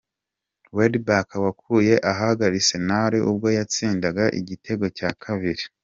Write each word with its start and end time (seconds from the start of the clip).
Welbeck 0.75 1.29
wakuye 1.45 1.93
ahaga 2.11 2.41
Arsenal 2.49 3.13
ubwo 3.29 3.47
yatsindaga 3.57 4.23
igitego 4.39 4.85
cya 4.97 5.09
Kabiri 5.23 5.63